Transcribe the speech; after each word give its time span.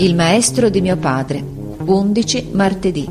Il 0.00 0.14
maestro 0.14 0.70
di 0.70 0.80
mio 0.80 0.96
padre. 0.96 1.44
11 1.84 2.48
martedì. 2.52 3.06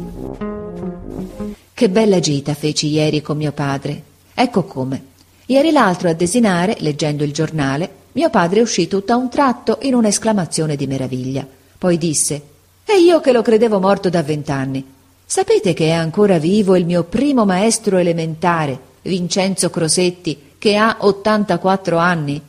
Che 1.71 1.89
bella 1.89 2.19
gita 2.19 2.55
feci 2.55 2.87
ieri 2.87 3.21
con 3.21 3.37
mio 3.37 3.51
padre. 3.51 4.01
Ecco 4.33 4.63
come. 4.63 5.03
Ieri 5.45 5.69
l'altro 5.69 6.09
a 6.09 6.13
desinare, 6.13 6.77
leggendo 6.79 7.23
il 7.23 7.31
giornale, 7.31 7.87
mio 8.13 8.31
padre 8.31 8.61
uscì 8.61 8.87
tutto 8.87 9.13
a 9.13 9.17
un 9.17 9.29
tratto 9.29 9.77
in 9.83 9.93
un'esclamazione 9.93 10.75
di 10.75 10.87
meraviglia. 10.87 11.45
Poi 11.77 11.99
disse: 11.99 12.41
E 12.83 12.99
io 12.99 13.21
che 13.21 13.33
lo 13.33 13.43
credevo 13.43 13.79
morto 13.79 14.09
da 14.09 14.23
vent'anni. 14.23 14.83
Sapete 15.23 15.75
che 15.75 15.89
è 15.89 15.91
ancora 15.91 16.39
vivo 16.39 16.75
il 16.75 16.87
mio 16.87 17.03
primo 17.03 17.45
maestro 17.45 17.97
elementare, 17.97 18.79
Vincenzo 19.03 19.69
Crosetti, 19.69 20.53
che 20.57 20.75
ha 20.75 20.97
84 21.01 21.97
anni? 21.97 22.41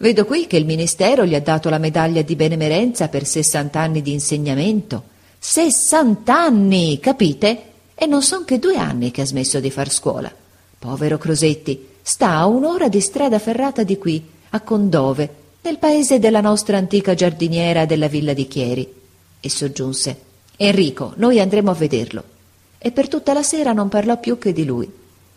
Vedo 0.00 0.24
qui 0.24 0.46
che 0.46 0.56
il 0.56 0.64
Ministero 0.64 1.26
gli 1.26 1.34
ha 1.34 1.40
dato 1.40 1.68
la 1.68 1.78
medaglia 1.78 2.22
di 2.22 2.36
benemerenza 2.36 3.08
per 3.08 3.26
60 3.26 3.80
anni 3.80 4.00
di 4.00 4.12
insegnamento. 4.12 5.02
60 5.40 6.32
anni, 6.32 7.00
capite? 7.00 7.62
E 7.96 8.06
non 8.06 8.22
son 8.22 8.44
che 8.44 8.60
due 8.60 8.76
anni 8.76 9.10
che 9.10 9.22
ha 9.22 9.26
smesso 9.26 9.58
di 9.58 9.72
far 9.72 9.90
scuola. 9.90 10.32
Povero 10.78 11.18
Crosetti, 11.18 11.86
sta 12.00 12.36
a 12.36 12.46
un'ora 12.46 12.88
di 12.88 13.00
strada 13.00 13.40
ferrata 13.40 13.82
di 13.82 13.98
qui, 13.98 14.24
a 14.50 14.60
Condove, 14.60 15.34
nel 15.62 15.78
paese 15.78 16.20
della 16.20 16.40
nostra 16.40 16.76
antica 16.76 17.14
giardiniera 17.14 17.84
della 17.84 18.06
villa 18.06 18.34
di 18.34 18.46
Chieri. 18.46 18.88
E 19.40 19.50
soggiunse: 19.50 20.16
Enrico, 20.56 21.14
noi 21.16 21.40
andremo 21.40 21.72
a 21.72 21.74
vederlo. 21.74 22.22
E 22.78 22.92
per 22.92 23.08
tutta 23.08 23.32
la 23.32 23.42
sera 23.42 23.72
non 23.72 23.88
parlò 23.88 24.20
più 24.20 24.38
che 24.38 24.52
di 24.52 24.64
lui. 24.64 24.88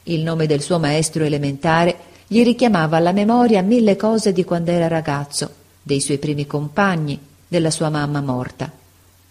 Il 0.04 0.22
nome 0.22 0.46
del 0.46 0.62
suo 0.62 0.78
maestro 0.78 1.24
elementare 1.24 2.10
gli 2.32 2.46
richiamava 2.46 2.96
alla 2.96 3.12
memoria 3.12 3.62
mille 3.62 3.98
cose 3.98 4.32
di 4.32 4.46
quando 4.46 4.72
era 4.72 4.88
ragazzo, 4.88 5.50
dei 5.84 6.00
suoi 6.00 6.18
primi 6.18 6.48
compagni, 6.48 7.20
della 7.46 7.70
sua 7.70 7.90
mamma 7.90 8.22
morta. 8.22 8.72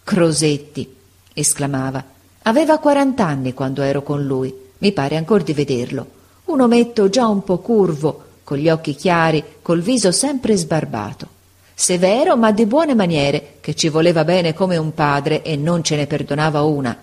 Crosetti, 0.04 0.96
esclamava, 1.32 2.04
aveva 2.42 2.76
quarant'anni 2.76 3.54
quando 3.54 3.80
ero 3.80 4.02
con 4.02 4.23
lui, 4.23 4.54
mi 4.76 4.92
pare 4.92 5.16
ancor 5.16 5.42
di 5.42 5.54
vederlo. 5.54 6.07
Un 6.45 6.60
ometto 6.60 7.09
già 7.09 7.26
un 7.26 7.42
po' 7.42 7.60
curvo, 7.60 8.24
con 8.45 8.59
gli 8.59 8.68
occhi 8.68 8.95
chiari, 8.95 9.42
col 9.62 9.80
viso 9.80 10.12
sempre 10.12 10.54
sbarbato. 10.54 11.26
Severo 11.73 12.37
ma 12.37 12.52
di 12.52 12.66
buone 12.66 12.95
maniere, 12.95 13.54
che 13.62 13.74
ci 13.74 13.88
voleva 13.88 14.24
bene 14.24 14.52
come 14.52 14.76
un 14.76 14.92
padre 14.92 15.40
e 15.40 15.57
non 15.57 15.82
ce 15.82 15.96
ne 15.96 16.07
perdonava 16.07 16.64
una. 16.64 16.95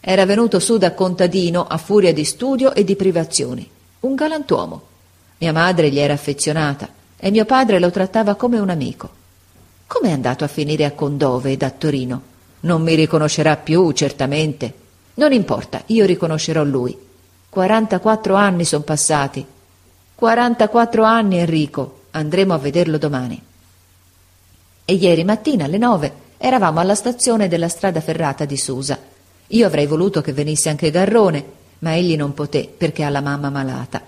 Era 0.00 0.26
venuto 0.26 0.58
su 0.58 0.76
da 0.76 0.92
contadino 0.92 1.66
a 1.66 1.78
furia 1.78 2.12
di 2.12 2.24
studio 2.24 2.74
e 2.74 2.84
di 2.84 2.94
privazioni. 2.94 3.66
Un 4.00 4.14
galantuomo. 4.14 4.82
Mia 5.38 5.52
madre 5.52 5.90
gli 5.90 5.98
era 5.98 6.14
affezionata 6.14 6.88
e 7.18 7.30
mio 7.30 7.44
padre 7.44 7.78
lo 7.78 7.90
trattava 7.90 8.34
come 8.34 8.58
un 8.58 8.70
amico. 8.70 9.10
Com'è 9.86 10.10
andato 10.10 10.44
a 10.44 10.48
finire 10.48 10.84
a 10.84 10.92
Condove 10.92 11.52
ed 11.52 11.62
a 11.62 11.70
Torino? 11.70 12.22
Non 12.60 12.82
mi 12.82 12.94
riconoscerà 12.94 13.56
più, 13.56 13.92
certamente. 13.92 14.74
Non 15.14 15.32
importa, 15.32 15.82
io 15.86 16.04
riconoscerò 16.06 16.64
lui. 16.64 16.96
Quarantaquattro 17.48 18.34
anni 18.34 18.64
son 18.64 18.82
passati. 18.82 19.44
Quarantaquattro 20.14 21.04
anni, 21.04 21.38
Enrico. 21.38 22.00
Andremo 22.10 22.54
a 22.54 22.58
vederlo 22.58 22.98
domani. 22.98 23.40
E 24.84 24.94
ieri 24.94 25.24
mattina 25.24 25.64
alle 25.64 25.78
nove 25.78 26.12
eravamo 26.38 26.80
alla 26.80 26.94
stazione 26.94 27.48
della 27.48 27.68
strada 27.68 28.00
ferrata 28.00 28.44
di 28.44 28.56
Susa. 28.56 28.98
Io 29.48 29.66
avrei 29.66 29.86
voluto 29.86 30.20
che 30.20 30.32
venisse 30.32 30.68
anche 30.68 30.90
Garrone, 30.90 31.44
ma 31.80 31.94
egli 31.94 32.16
non 32.16 32.34
poté 32.34 32.68
perché 32.74 33.04
ha 33.04 33.10
la 33.10 33.20
mamma 33.20 33.50
malata. 33.50 34.02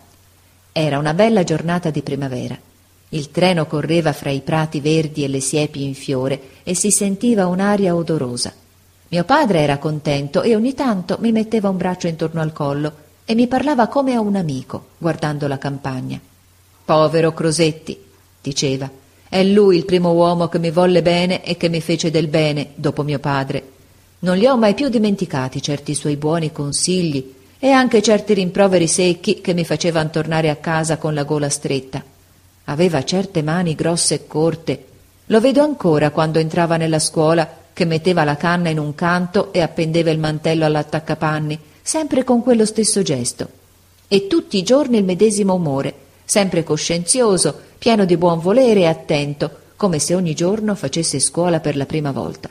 Era 0.81 0.97
una 0.99 1.13
bella 1.13 1.43
giornata 1.43 1.91
di 1.91 2.03
primavera. 2.03 2.57
Il 3.09 3.33
treno 3.33 3.67
correva 3.67 4.13
fra 4.13 4.31
i 4.31 4.43
prati 4.43 4.79
verdi 4.79 5.25
e 5.25 5.27
le 5.27 5.41
siepi 5.41 5.83
in 5.83 5.97
fiore 5.97 6.41
e 6.63 6.75
si 6.75 6.93
sentiva 6.93 7.49
un'aria 7.49 7.97
odorosa. 7.97 8.55
Mio 9.09 9.25
padre 9.25 9.59
era 9.59 9.79
contento 9.79 10.43
e 10.43 10.55
ogni 10.55 10.75
tanto 10.75 11.17
mi 11.19 11.33
metteva 11.33 11.69
un 11.69 11.79
braccio 11.79 12.07
intorno 12.07 12.41
al 12.41 12.53
collo 12.53 12.93
e 13.25 13.35
mi 13.35 13.49
parlava 13.49 13.89
come 13.89 14.15
a 14.15 14.21
un 14.21 14.37
amico, 14.37 14.91
guardando 14.99 15.49
la 15.49 15.59
campagna. 15.59 16.21
Povero 16.85 17.35
Crosetti, 17.35 18.01
diceva, 18.41 18.89
è 19.29 19.43
lui 19.43 19.79
il 19.79 19.85
primo 19.85 20.13
uomo 20.13 20.47
che 20.47 20.61
mi 20.61 20.71
volle 20.71 21.03
bene 21.03 21.43
e 21.43 21.57
che 21.57 21.69
mi 21.69 21.81
fece 21.81 22.13
del 22.13 22.29
bene 22.29 22.69
dopo 22.77 23.03
mio 23.03 23.19
padre. 23.19 23.65
Non 24.21 24.37
li 24.37 24.47
ho 24.47 24.57
mai 24.57 24.75
più 24.75 24.89
dimenticati 24.89 25.61
certi 25.61 25.97
suoi 25.97 26.15
buoni 26.15 26.53
consigli 26.53 27.35
e 27.59 27.71
anche 27.71 28.03
certi 28.03 28.35
rimproveri 28.35 28.87
secchi 28.87 29.41
che 29.41 29.53
mi 29.53 29.65
facevano 29.65 30.11
tornare 30.11 30.49
a 30.49 30.57
casa 30.57 30.97
con 30.97 31.13
la 31.15 31.25
gola 31.25 31.49
stretta. 31.49 32.03
Aveva 32.65 33.03
certe 33.05 33.43
mani 33.43 33.75
grosse 33.75 34.15
e 34.15 34.27
corte. 34.27 34.85
Lo 35.27 35.41
vedo 35.41 35.63
ancora 35.63 36.11
quando 36.11 36.39
entrava 36.39 36.77
nella 36.77 36.99
scuola, 36.99 37.49
che 37.73 37.85
metteva 37.85 38.25
la 38.25 38.37
canna 38.37 38.69
in 38.69 38.79
un 38.79 38.95
canto 38.95 39.53
e 39.53 39.61
appendeva 39.61 40.11
il 40.11 40.19
mantello 40.19 40.65
all'attaccapanni, 40.65 41.59
sempre 41.83 42.25
con 42.25 42.43
quello 42.43 42.65
stesso 42.65 43.03
gesto. 43.03 43.49
E 44.07 44.27
tutti 44.27 44.57
i 44.57 44.63
giorni 44.63 44.99
il 44.99 45.05
medesimo 45.05 45.55
umore, 45.55 45.95
sempre 46.25 46.63
coscienzioso, 46.63 47.59
pieno 47.79 48.05
di 48.05 48.17
buon 48.17 48.41
volere 48.41 48.81
e 48.81 48.87
attento, 48.87 49.51
come 49.77 49.99
se 49.99 50.15
ogni 50.15 50.35
giorno 50.35 50.75
facesse 50.75 51.21
scuola 51.21 51.61
per 51.61 51.77
la 51.77 51.87
prima 51.87 52.11
volta. 52.13 52.49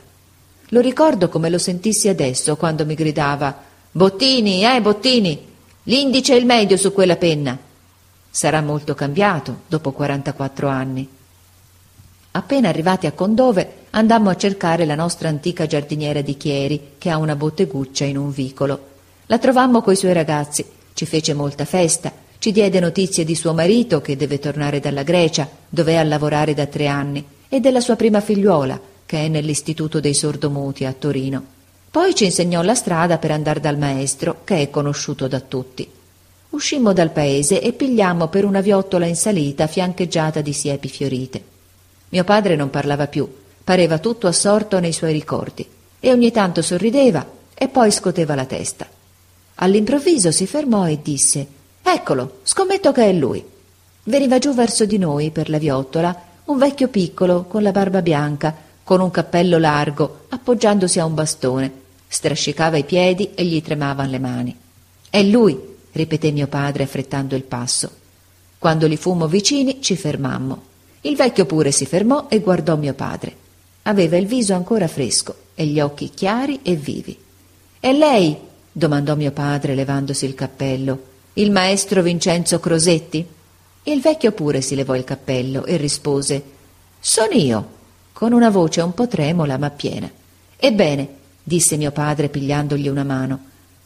Lo 0.70 0.80
ricordo 0.80 1.28
come 1.28 1.48
lo 1.48 1.58
sentissi 1.58 2.08
adesso 2.08 2.56
quando 2.56 2.84
mi 2.84 2.94
gridava 2.94 3.66
Bottini, 3.90 4.64
eh, 4.64 4.82
Bottini, 4.82 5.46
l'indice 5.84 6.34
e 6.34 6.36
il 6.36 6.44
medio 6.44 6.76
su 6.76 6.92
quella 6.92 7.16
penna. 7.16 7.58
Sarà 8.30 8.60
molto 8.60 8.94
cambiato 8.94 9.60
dopo 9.66 9.92
44 9.92 10.68
anni. 10.68 11.08
Appena 12.32 12.68
arrivati 12.68 13.06
a 13.06 13.12
Condove, 13.12 13.86
andammo 13.90 14.28
a 14.28 14.36
cercare 14.36 14.84
la 14.84 14.94
nostra 14.94 15.30
antica 15.30 15.66
giardiniera 15.66 16.20
di 16.20 16.36
Chieri, 16.36 16.90
che 16.98 17.08
ha 17.08 17.16
una 17.16 17.34
botteguccia 17.34 18.04
in 18.04 18.18
un 18.18 18.30
vicolo. 18.30 18.78
La 19.26 19.38
trovammo 19.38 19.80
coi 19.80 19.96
suoi 19.96 20.12
ragazzi, 20.12 20.64
ci 20.92 21.06
fece 21.06 21.32
molta 21.32 21.64
festa, 21.64 22.12
ci 22.38 22.52
diede 22.52 22.80
notizie 22.80 23.24
di 23.24 23.34
suo 23.34 23.54
marito, 23.54 24.02
che 24.02 24.16
deve 24.16 24.38
tornare 24.38 24.80
dalla 24.80 25.02
Grecia, 25.02 25.48
dove 25.66 25.92
è 25.92 25.96
a 25.96 26.04
lavorare 26.04 26.52
da 26.52 26.66
tre 26.66 26.86
anni, 26.86 27.24
e 27.48 27.58
della 27.58 27.80
sua 27.80 27.96
prima 27.96 28.20
figliuola, 28.20 28.78
che 29.06 29.24
è 29.24 29.28
nell'istituto 29.28 29.98
dei 29.98 30.14
sordomuti 30.14 30.84
a 30.84 30.92
Torino. 30.92 31.56
Poi 31.90 32.14
ci 32.14 32.26
insegnò 32.26 32.62
la 32.62 32.74
strada 32.74 33.18
per 33.18 33.30
andare 33.30 33.60
dal 33.60 33.78
maestro, 33.78 34.40
che 34.44 34.60
è 34.60 34.70
conosciuto 34.70 35.26
da 35.26 35.40
tutti. 35.40 35.90
Uscimmo 36.50 36.92
dal 36.92 37.10
paese 37.10 37.60
e 37.60 37.72
pigliammo 37.72 38.28
per 38.28 38.44
una 38.44 38.60
viottola 38.60 39.06
in 39.06 39.16
salita 39.16 39.66
fiancheggiata 39.66 40.40
di 40.40 40.52
siepi 40.52 40.88
fiorite. 40.88 41.42
Mio 42.10 42.24
padre 42.24 42.56
non 42.56 42.70
parlava 42.70 43.06
più, 43.06 43.28
pareva 43.64 43.98
tutto 43.98 44.26
assorto 44.26 44.80
nei 44.80 44.92
suoi 44.92 45.12
ricordi, 45.12 45.66
e 46.00 46.10
ogni 46.10 46.30
tanto 46.30 46.62
sorrideva 46.62 47.26
e 47.54 47.68
poi 47.68 47.90
scoteva 47.90 48.34
la 48.34 48.44
testa. 48.44 48.86
All'improvviso 49.56 50.30
si 50.30 50.46
fermò 50.46 50.86
e 50.86 51.00
disse 51.02 51.46
Eccolo, 51.82 52.40
scommetto 52.42 52.92
che 52.92 53.04
è 53.06 53.12
lui. 53.12 53.44
Veniva 54.04 54.38
giù 54.38 54.54
verso 54.54 54.84
di 54.84 54.98
noi, 54.98 55.30
per 55.30 55.50
la 55.50 55.58
viottola, 55.58 56.16
un 56.44 56.58
vecchio 56.58 56.88
piccolo 56.88 57.44
con 57.44 57.62
la 57.62 57.72
barba 57.72 58.00
bianca, 58.00 58.54
con 58.88 59.02
un 59.02 59.10
cappello 59.10 59.58
largo, 59.58 60.20
appoggiandosi 60.30 60.98
a 60.98 61.04
un 61.04 61.12
bastone. 61.12 61.72
Strascicava 62.08 62.78
i 62.78 62.84
piedi 62.84 63.34
e 63.34 63.44
gli 63.44 63.60
tremavano 63.60 64.10
le 64.10 64.18
mani. 64.18 64.56
È 65.10 65.22
lui, 65.22 65.60
ripeté 65.92 66.30
mio 66.30 66.46
padre 66.46 66.84
affrettando 66.84 67.36
il 67.36 67.42
passo. 67.42 67.90
Quando 68.58 68.86
li 68.86 68.96
fummo 68.96 69.28
vicini 69.28 69.82
ci 69.82 69.94
fermammo. 69.94 70.62
Il 71.02 71.16
vecchio 71.16 71.44
pure 71.44 71.70
si 71.70 71.84
fermò 71.84 72.28
e 72.30 72.40
guardò 72.40 72.76
mio 72.76 72.94
padre. 72.94 73.36
Aveva 73.82 74.16
il 74.16 74.24
viso 74.24 74.54
ancora 74.54 74.88
fresco 74.88 75.34
e 75.54 75.66
gli 75.66 75.80
occhi 75.80 76.08
chiari 76.08 76.60
e 76.62 76.74
vivi. 76.74 77.14
E 77.80 77.92
lei? 77.92 78.38
domandò 78.72 79.16
mio 79.16 79.32
padre 79.32 79.74
levandosi 79.74 80.24
il 80.24 80.34
cappello. 80.34 81.02
Il 81.34 81.50
maestro 81.50 82.00
Vincenzo 82.00 82.58
Crosetti? 82.58 83.22
Il 83.82 84.00
vecchio 84.00 84.32
pure 84.32 84.62
si 84.62 84.74
levò 84.74 84.96
il 84.96 85.04
cappello 85.04 85.66
e 85.66 85.76
rispose 85.76 86.42
Sono 86.98 87.34
io 87.34 87.76
con 88.18 88.32
una 88.32 88.50
voce 88.50 88.80
un 88.80 88.94
po' 88.94 89.06
tremola 89.06 89.58
ma 89.58 89.70
piena. 89.70 90.10
Ebbene, 90.56 91.08
disse 91.40 91.76
mio 91.76 91.92
padre 91.92 92.28
pigliandogli 92.28 92.88
una 92.88 93.04
mano, 93.04 93.38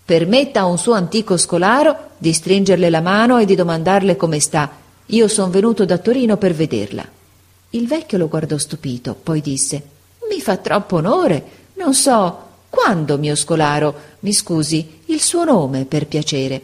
permetta 0.06 0.60
a 0.60 0.64
un 0.64 0.78
suo 0.78 0.94
antico 0.94 1.36
scolaro 1.36 2.12
di 2.16 2.32
stringerle 2.32 2.88
la 2.88 3.02
mano 3.02 3.36
e 3.36 3.44
di 3.44 3.54
domandarle 3.54 4.16
come 4.16 4.40
sta. 4.40 4.70
Io 5.04 5.28
son 5.28 5.50
venuto 5.50 5.84
da 5.84 5.98
Torino 5.98 6.38
per 6.38 6.54
vederla. 6.54 7.06
Il 7.68 7.86
vecchio 7.86 8.16
lo 8.16 8.28
guardò 8.28 8.56
stupito, 8.56 9.14
poi 9.22 9.42
disse 9.42 9.82
Mi 10.30 10.40
fa 10.40 10.56
troppo 10.56 10.96
onore. 10.96 11.44
Non 11.74 11.92
so 11.92 12.38
quando, 12.70 13.18
mio 13.18 13.34
scolaro, 13.34 13.94
mi 14.20 14.32
scusi, 14.32 15.00
il 15.08 15.20
suo 15.20 15.44
nome, 15.44 15.84
per 15.84 16.06
piacere. 16.06 16.62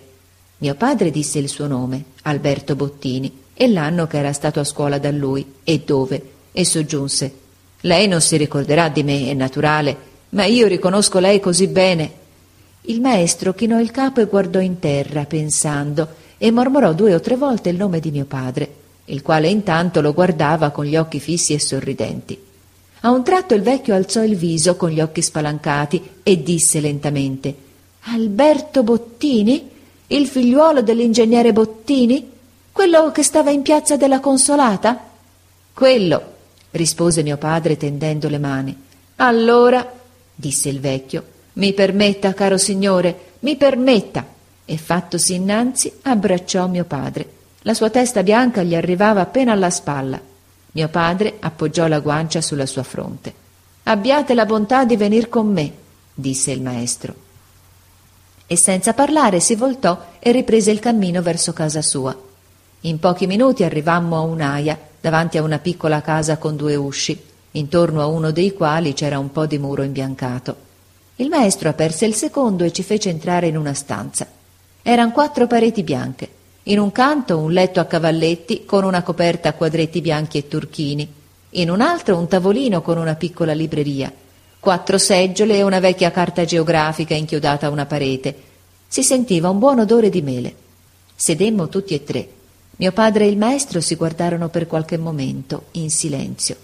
Mio 0.56 0.74
padre 0.74 1.10
disse 1.10 1.38
il 1.38 1.50
suo 1.50 1.66
nome, 1.66 2.02
Alberto 2.22 2.74
Bottini, 2.74 3.40
e 3.52 3.68
l'anno 3.68 4.06
che 4.06 4.16
era 4.16 4.32
stato 4.32 4.58
a 4.58 4.64
scuola 4.64 4.96
da 4.96 5.10
lui, 5.10 5.56
e 5.64 5.82
dove, 5.84 6.30
e 6.50 6.64
soggiunse 6.64 7.46
lei 7.82 8.08
non 8.08 8.20
si 8.20 8.36
ricorderà 8.36 8.88
di 8.88 9.02
me, 9.02 9.30
è 9.30 9.34
naturale, 9.34 9.96
ma 10.30 10.44
io 10.44 10.66
riconosco 10.66 11.18
lei 11.18 11.40
così 11.40 11.68
bene. 11.68 12.12
Il 12.82 13.00
maestro 13.00 13.54
chinò 13.54 13.78
il 13.78 13.90
capo 13.90 14.20
e 14.20 14.26
guardò 14.26 14.60
in 14.60 14.78
terra, 14.78 15.24
pensando, 15.24 16.08
e 16.38 16.50
mormorò 16.50 16.92
due 16.92 17.14
o 17.14 17.20
tre 17.20 17.36
volte 17.36 17.68
il 17.68 17.76
nome 17.76 18.00
di 18.00 18.10
mio 18.10 18.24
padre, 18.24 18.72
il 19.06 19.22
quale 19.22 19.48
intanto 19.48 20.00
lo 20.00 20.12
guardava 20.12 20.70
con 20.70 20.84
gli 20.84 20.96
occhi 20.96 21.20
fissi 21.20 21.52
e 21.52 21.60
sorridenti. 21.60 22.46
A 23.00 23.10
un 23.10 23.22
tratto 23.22 23.54
il 23.54 23.62
vecchio 23.62 23.94
alzò 23.94 24.24
il 24.24 24.36
viso 24.36 24.74
con 24.74 24.90
gli 24.90 25.00
occhi 25.00 25.22
spalancati 25.22 26.02
e 26.22 26.42
disse 26.42 26.80
lentamente 26.80 27.54
Alberto 28.02 28.82
Bottini? 28.82 29.70
Il 30.08 30.26
figliuolo 30.26 30.82
dell'ingegnere 30.82 31.52
Bottini? 31.52 32.28
Quello 32.72 33.12
che 33.12 33.22
stava 33.22 33.50
in 33.50 33.62
piazza 33.62 33.96
della 33.96 34.20
Consolata? 34.20 34.98
Quello, 35.74 36.22
rispose 36.72 37.22
mio 37.22 37.36
padre 37.36 37.76
tendendo 37.76 38.28
le 38.28 38.38
mani. 38.38 38.82
Allora, 39.16 39.90
disse 40.34 40.68
il 40.68 40.80
vecchio, 40.80 41.24
mi 41.54 41.72
permetta, 41.72 42.34
caro 42.34 42.56
signore, 42.56 43.34
mi 43.40 43.56
permetta. 43.56 44.24
E 44.64 44.76
fattosi 44.76 45.34
innanzi, 45.34 45.92
abbracciò 46.02 46.66
mio 46.66 46.84
padre. 46.84 47.36
La 47.62 47.74
sua 47.74 47.90
testa 47.90 48.22
bianca 48.22 48.62
gli 48.62 48.74
arrivava 48.74 49.20
appena 49.20 49.52
alla 49.52 49.70
spalla. 49.70 50.20
Mio 50.72 50.88
padre 50.88 51.36
appoggiò 51.40 51.86
la 51.86 52.00
guancia 52.00 52.40
sulla 52.40 52.66
sua 52.66 52.82
fronte. 52.82 53.32
Abbiate 53.84 54.34
la 54.34 54.44
bontà 54.44 54.84
di 54.84 54.96
venir 54.96 55.28
con 55.28 55.50
me, 55.50 55.72
disse 56.12 56.50
il 56.52 56.60
maestro. 56.60 57.14
E 58.46 58.56
senza 58.56 58.92
parlare 58.92 59.40
si 59.40 59.54
voltò 59.54 59.98
e 60.18 60.30
riprese 60.30 60.70
il 60.70 60.78
cammino 60.78 61.22
verso 61.22 61.52
casa 61.52 61.82
sua. 61.82 62.16
In 62.82 62.98
pochi 62.98 63.26
minuti 63.26 63.64
arrivammo 63.64 64.16
a 64.16 64.20
un'aia, 64.20 64.78
davanti 65.08 65.38
a 65.38 65.42
una 65.42 65.58
piccola 65.58 66.02
casa 66.02 66.36
con 66.36 66.54
due 66.54 66.76
usci, 66.76 67.18
intorno 67.52 68.02
a 68.02 68.06
uno 68.06 68.30
dei 68.30 68.52
quali 68.52 68.92
c'era 68.92 69.18
un 69.18 69.32
po' 69.32 69.46
di 69.46 69.56
muro 69.56 69.82
imbiancato. 69.82 70.66
Il 71.16 71.30
maestro 71.30 71.70
aperse 71.70 72.04
il 72.04 72.14
secondo 72.14 72.62
e 72.62 72.72
ci 72.72 72.82
fece 72.82 73.08
entrare 73.08 73.46
in 73.46 73.56
una 73.56 73.72
stanza. 73.72 74.26
Eran 74.82 75.12
quattro 75.12 75.46
pareti 75.46 75.82
bianche. 75.82 76.28
In 76.64 76.78
un 76.78 76.92
canto 76.92 77.38
un 77.38 77.52
letto 77.52 77.80
a 77.80 77.86
cavalletti 77.86 78.66
con 78.66 78.84
una 78.84 79.02
coperta 79.02 79.48
a 79.48 79.54
quadretti 79.54 80.02
bianchi 80.02 80.36
e 80.36 80.46
turchini, 80.46 81.10
in 81.50 81.70
un 81.70 81.80
altro 81.80 82.18
un 82.18 82.28
tavolino 82.28 82.82
con 82.82 82.98
una 82.98 83.14
piccola 83.14 83.54
libreria, 83.54 84.12
quattro 84.60 84.98
seggiole 84.98 85.56
e 85.56 85.62
una 85.62 85.80
vecchia 85.80 86.10
carta 86.10 86.44
geografica 86.44 87.14
inchiodata 87.14 87.66
a 87.66 87.70
una 87.70 87.86
parete. 87.86 88.42
Si 88.86 89.02
sentiva 89.02 89.48
un 89.48 89.58
buon 89.58 89.78
odore 89.78 90.10
di 90.10 90.20
mele. 90.20 90.54
Sedemmo 91.16 91.68
tutti 91.70 91.94
e 91.94 92.04
tre. 92.04 92.28
Mio 92.80 92.92
padre 92.92 93.24
e 93.24 93.28
il 93.28 93.36
maestro 93.36 93.80
si 93.80 93.96
guardarono 93.96 94.50
per 94.50 94.68
qualche 94.68 94.96
momento, 94.96 95.64
in 95.72 95.90
silenzio. 95.90 96.54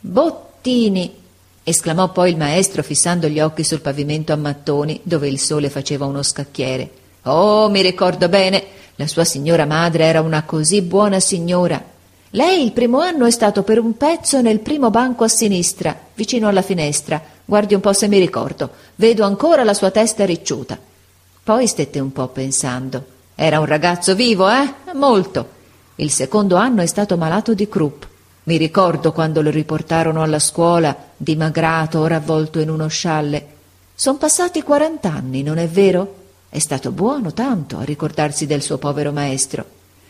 Bottini! 0.00 1.14
esclamò 1.62 2.10
poi 2.10 2.30
il 2.30 2.38
maestro 2.38 2.82
fissando 2.82 3.28
gli 3.28 3.38
occhi 3.38 3.62
sul 3.62 3.82
pavimento 3.82 4.32
a 4.32 4.36
mattoni 4.36 4.98
dove 5.02 5.28
il 5.28 5.38
sole 5.38 5.68
faceva 5.68 6.06
uno 6.06 6.22
scacchiere. 6.22 6.90
Oh, 7.24 7.68
mi 7.68 7.82
ricordo 7.82 8.30
bene, 8.30 8.64
la 8.94 9.06
sua 9.06 9.24
signora 9.24 9.66
madre 9.66 10.04
era 10.04 10.22
una 10.22 10.44
così 10.44 10.80
buona 10.80 11.20
signora. 11.20 11.84
Lei 12.30 12.64
il 12.64 12.72
primo 12.72 13.00
anno 13.00 13.26
è 13.26 13.30
stato 13.30 13.62
per 13.62 13.78
un 13.78 13.94
pezzo 13.94 14.40
nel 14.40 14.60
primo 14.60 14.88
banco 14.88 15.24
a 15.24 15.28
sinistra, 15.28 15.94
vicino 16.14 16.48
alla 16.48 16.62
finestra. 16.62 17.22
Guardi 17.44 17.74
un 17.74 17.80
po' 17.80 17.92
se 17.92 18.08
mi 18.08 18.18
ricordo. 18.18 18.70
Vedo 18.94 19.24
ancora 19.24 19.64
la 19.64 19.74
sua 19.74 19.90
testa 19.90 20.24
ricciuta. 20.24 20.78
Poi 21.42 21.66
stette 21.66 22.00
un 22.00 22.10
po' 22.10 22.28
pensando. 22.28 23.15
Era 23.38 23.60
un 23.60 23.66
ragazzo 23.66 24.14
vivo, 24.14 24.48
eh? 24.48 24.72
Molto. 24.94 25.48
Il 25.96 26.10
secondo 26.10 26.56
anno 26.56 26.80
è 26.80 26.86
stato 26.86 27.18
malato 27.18 27.52
di 27.52 27.68
croup. 27.68 28.08
Mi 28.44 28.56
ricordo 28.56 29.12
quando 29.12 29.42
lo 29.42 29.50
riportarono 29.50 30.22
alla 30.22 30.38
scuola, 30.38 30.96
dimagrato, 31.14 32.00
ora 32.00 32.16
avvolto 32.16 32.60
in 32.60 32.70
uno 32.70 32.88
scialle. 32.88 33.46
Son 33.94 34.16
passati 34.16 34.62
quarant'anni, 34.62 35.42
non 35.42 35.58
è 35.58 35.68
vero? 35.68 36.14
È 36.48 36.58
stato 36.58 36.92
buono 36.92 37.34
tanto 37.34 37.76
a 37.76 37.82
ricordarsi 37.84 38.46
del 38.46 38.62
suo 38.62 38.78
povero 38.78 39.12
maestro. 39.12 39.66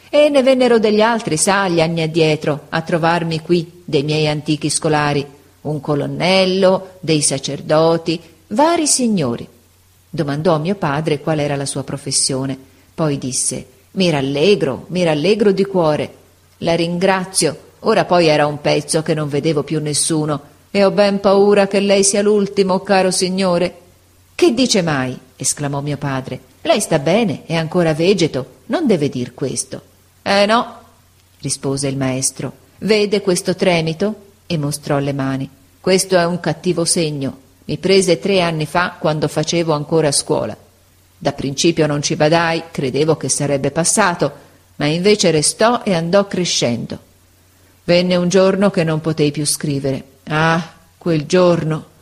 E 0.09 0.29
ne 0.29 0.45
vennero 0.45 0.79
degli 0.79 1.01
altri, 1.01 1.37
sa, 1.37 1.67
gli 1.67 1.81
anni 1.81 2.03
addietro, 2.03 2.67
a 2.69 2.81
trovarmi 2.83 3.41
qui, 3.41 3.83
dei 3.85 4.05
miei 4.05 4.29
antichi 4.29 4.71
scolari, 4.71 5.27
un 5.63 5.81
colonnello, 5.81 6.99
dei 7.01 7.23
sacerdoti, 7.23 8.21
vari 8.49 8.87
signori. 8.87 9.49
Domandò 10.09 10.55
a 10.55 10.59
mio 10.59 10.77
padre 10.77 11.19
qual 11.19 11.41
era 11.41 11.57
la 11.57 11.67
sua 11.67 11.83
professione. 11.83 12.75
Poi 12.97 13.19
disse 13.19 13.67
Mi 13.93 14.09
rallegro, 14.09 14.87
mi 14.89 15.05
rallegro 15.05 15.53
di 15.53 15.67
cuore. 15.67 16.15
La 16.59 16.75
ringrazio. 16.75 17.65
Ora 17.81 18.07
poi 18.07 18.27
era 18.27 18.47
un 18.47 18.63
pezzo 18.63 19.03
che 19.03 19.13
non 19.13 19.29
vedevo 19.29 19.63
più 19.65 19.83
nessuno, 19.83 20.41
e 20.71 20.83
ho 20.83 20.91
ben 20.91 21.21
paura 21.21 21.67
che 21.67 21.79
lei 21.81 22.03
sia 22.03 22.23
l'ultimo, 22.23 22.81
caro 22.81 23.11
signore. 23.11 23.81
Che 24.35 24.55
dice 24.55 24.81
mai? 24.81 25.15
esclamò 25.37 25.83
mio 25.83 25.99
padre. 25.99 26.41
Lei 26.63 26.81
sta 26.81 26.99
bene, 26.99 27.43
è 27.45 27.55
ancora 27.55 27.93
vegeto, 27.93 28.63
non 28.67 28.87
deve 28.87 29.11
dir 29.11 29.35
questo. 29.35 29.83
Eh 30.23 30.47
no, 30.47 30.79
rispose 31.41 31.89
il 31.89 31.99
maestro. 31.99 32.51
Vede 32.79 33.21
questo 33.21 33.55
tremito? 33.55 34.25
e 34.47 34.57
mostrò 34.57 34.99
le 35.01 35.13
mani. 35.13 35.51
Questo 35.79 36.17
è 36.17 36.25
un 36.25 36.41
cattivo 36.41 36.87
segno. 36.87 37.45
Mi 37.67 37.77
prese 37.77 38.19
tre 38.19 38.41
anni 38.41 38.65
fa 38.65 38.97
quando 38.99 39.29
facevo 39.29 39.75
ancora 39.75 40.11
scuola. 40.13 40.57
Da 41.19 41.33
principio 41.33 41.87
non 41.87 42.03
ci 42.03 42.17
badai, 42.17 42.65
credevo 42.71 43.17
che 43.17 43.29
sarebbe 43.29 43.71
passato, 43.71 44.33
ma 44.77 44.87
invece 44.87 45.31
restò 45.31 45.83
e 45.83 45.95
andò 45.95 46.27
crescendo. 46.27 46.99
Venne 47.85 48.17
un 48.17 48.29
giorno 48.29 48.71
che 48.71 48.85
non 48.85 49.01
potei 49.01 49.31
più 49.31 49.47
scrivere. 49.47 50.05
Ah, 50.25 50.75
quel 50.99 51.25
giorno! 51.27 51.95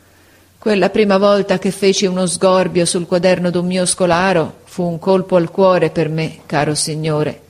Quella 0.58 0.88
prima 0.88 1.18
volta 1.18 1.58
che 1.58 1.70
feci 1.70 2.06
uno 2.06 2.24
sgorbio 2.24 2.86
sul 2.86 3.06
quaderno 3.06 3.50
d'un 3.50 3.66
mio 3.66 3.84
scolaro 3.84 4.60
fu 4.64 4.82
un 4.82 4.98
colpo 4.98 5.36
al 5.36 5.50
cuore 5.50 5.90
per 5.90 6.08
me, 6.08 6.38
caro 6.46 6.74
signore. 6.74 7.40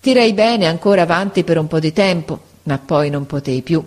Tirei 0.00 0.32
bene 0.32 0.66
ancora 0.66 1.02
avanti 1.02 1.42
per 1.42 1.58
un 1.58 1.66
po' 1.66 1.80
di 1.80 1.92
tempo, 1.92 2.40
ma 2.62 2.78
poi 2.78 3.10
non 3.10 3.26
potei 3.26 3.62
più. 3.62 3.84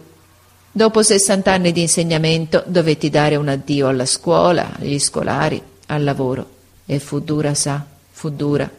Dopo 0.69 1.01
sessant'anni 1.01 1.71
di 1.71 1.81
insegnamento 1.81 2.63
dovetti 2.67 3.09
dare 3.09 3.37
un 3.37 3.47
addio 3.47 3.87
alla 3.87 4.05
scuola, 4.05 4.75
agli 4.77 4.99
scolari, 4.99 5.61
al 5.87 6.03
lavoro. 6.03 6.52
E 6.85 6.99
fu 6.99 7.19
dura, 7.19 7.53
sa, 7.53 7.85
fu 8.11 8.29
dura. 8.29 8.69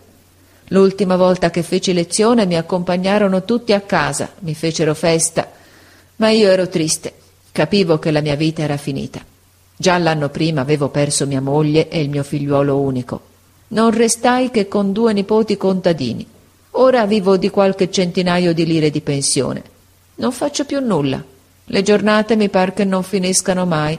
L'ultima 0.68 1.16
volta 1.16 1.50
che 1.50 1.62
feci 1.62 1.92
lezione 1.92 2.46
mi 2.46 2.56
accompagnarono 2.56 3.44
tutti 3.44 3.72
a 3.72 3.80
casa, 3.80 4.32
mi 4.40 4.54
fecero 4.54 4.94
festa, 4.94 5.50
ma 6.16 6.30
io 6.30 6.48
ero 6.48 6.68
triste, 6.68 7.12
capivo 7.52 7.98
che 7.98 8.10
la 8.10 8.20
mia 8.20 8.34
vita 8.34 8.62
era 8.62 8.76
finita. 8.76 9.20
Già 9.76 9.98
l'anno 9.98 10.28
prima 10.28 10.60
avevo 10.60 10.88
perso 10.88 11.26
mia 11.26 11.40
moglie 11.40 11.88
e 11.88 12.00
il 12.00 12.08
mio 12.08 12.22
figliuolo 12.22 12.78
unico. 12.78 13.20
Non 13.68 13.90
restai 13.90 14.50
che 14.50 14.68
con 14.68 14.92
due 14.92 15.12
nipoti 15.12 15.56
contadini. 15.56 16.26
Ora 16.72 17.06
vivo 17.06 17.36
di 17.36 17.50
qualche 17.50 17.90
centinaio 17.90 18.54
di 18.54 18.64
lire 18.64 18.90
di 18.90 19.00
pensione. 19.00 19.62
Non 20.16 20.32
faccio 20.32 20.64
più 20.64 20.80
nulla. 20.80 21.22
Le 21.64 21.82
giornate 21.82 22.36
mi 22.36 22.48
par 22.48 22.72
che 22.72 22.84
non 22.84 23.02
finiscano 23.02 23.66
mai. 23.66 23.98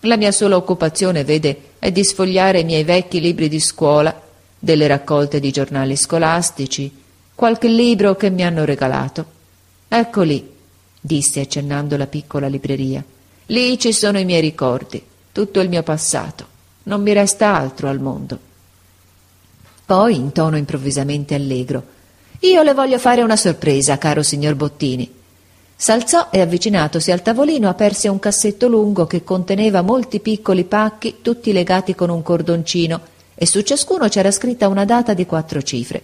La 0.00 0.16
mia 0.16 0.32
sola 0.32 0.56
occupazione, 0.56 1.24
vede, 1.24 1.60
è 1.80 1.90
di 1.90 2.04
sfogliare 2.04 2.60
i 2.60 2.64
miei 2.64 2.84
vecchi 2.84 3.20
libri 3.20 3.48
di 3.48 3.58
scuola, 3.58 4.28
delle 4.56 4.86
raccolte 4.86 5.40
di 5.40 5.50
giornali 5.50 5.96
scolastici, 5.96 6.92
qualche 7.34 7.68
libro 7.68 8.14
che 8.16 8.28
mi 8.28 8.44
hanno 8.44 8.66
regalato. 8.66 9.24
Ecco 9.88 10.20
lì, 10.20 10.46
disse 11.00 11.40
accennando 11.40 11.96
la 11.96 12.06
piccola 12.06 12.48
libreria. 12.48 13.02
Lì 13.46 13.78
ci 13.78 13.94
sono 13.94 14.18
i 14.18 14.26
miei 14.26 14.42
ricordi, 14.42 15.02
tutto 15.32 15.60
il 15.60 15.70
mio 15.70 15.82
passato. 15.82 16.46
Non 16.84 17.00
mi 17.00 17.14
resta 17.14 17.56
altro 17.56 17.88
al 17.88 17.98
mondo. 17.98 18.38
Poi, 19.86 20.14
in 20.14 20.32
tono 20.32 20.58
improvvisamente 20.58 21.34
allegro, 21.34 21.82
io 22.40 22.62
le 22.62 22.74
voglio 22.74 22.98
fare 22.98 23.22
una 23.22 23.36
sorpresa, 23.36 23.96
caro 23.96 24.22
signor 24.22 24.54
Bottini. 24.54 25.10
S'alzò 25.82 26.28
e 26.30 26.42
avvicinatosi 26.42 27.10
al 27.10 27.22
tavolino 27.22 27.66
aperse 27.66 28.08
un 28.08 28.18
cassetto 28.18 28.68
lungo 28.68 29.06
che 29.06 29.24
conteneva 29.24 29.80
molti 29.80 30.20
piccoli 30.20 30.64
pacchi, 30.64 31.20
tutti 31.22 31.54
legati 31.54 31.94
con 31.94 32.10
un 32.10 32.20
cordoncino, 32.20 33.00
e 33.34 33.46
su 33.46 33.62
ciascuno 33.62 34.06
c'era 34.08 34.30
scritta 34.30 34.68
una 34.68 34.84
data 34.84 35.14
di 35.14 35.24
quattro 35.24 35.62
cifre. 35.62 36.02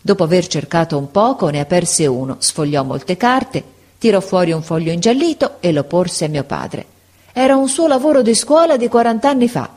Dopo 0.00 0.22
aver 0.22 0.46
cercato 0.46 0.96
un 0.96 1.10
poco, 1.10 1.48
ne 1.48 1.58
aperse 1.58 2.06
uno, 2.06 2.36
sfogliò 2.38 2.84
molte 2.84 3.16
carte, 3.16 3.64
tirò 3.98 4.20
fuori 4.20 4.52
un 4.52 4.62
foglio 4.62 4.92
ingiallito 4.92 5.56
e 5.58 5.72
lo 5.72 5.82
porse 5.82 6.26
a 6.26 6.28
mio 6.28 6.44
padre. 6.44 6.86
Era 7.32 7.56
un 7.56 7.68
suo 7.68 7.88
lavoro 7.88 8.22
di 8.22 8.32
scuola 8.32 8.76
di 8.76 8.86
quarant'anni 8.86 9.48
fa. 9.48 9.68